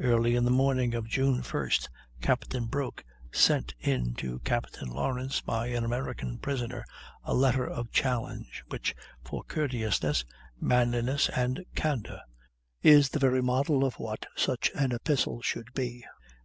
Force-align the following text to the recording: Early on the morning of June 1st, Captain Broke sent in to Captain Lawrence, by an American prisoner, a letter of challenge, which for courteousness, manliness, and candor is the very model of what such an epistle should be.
Early 0.00 0.36
on 0.36 0.42
the 0.44 0.50
morning 0.50 0.92
of 0.96 1.06
June 1.06 1.40
1st, 1.42 1.88
Captain 2.20 2.64
Broke 2.66 3.04
sent 3.30 3.76
in 3.78 4.12
to 4.14 4.40
Captain 4.40 4.88
Lawrence, 4.88 5.40
by 5.40 5.68
an 5.68 5.84
American 5.84 6.36
prisoner, 6.38 6.84
a 7.22 7.32
letter 7.32 7.64
of 7.64 7.92
challenge, 7.92 8.64
which 8.70 8.96
for 9.22 9.44
courteousness, 9.44 10.24
manliness, 10.60 11.28
and 11.28 11.64
candor 11.76 12.22
is 12.82 13.10
the 13.10 13.20
very 13.20 13.40
model 13.40 13.84
of 13.84 14.00
what 14.00 14.26
such 14.34 14.72
an 14.74 14.90
epistle 14.90 15.42
should 15.42 15.72
be. 15.74 16.04